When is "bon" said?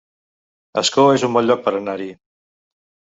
1.37-1.47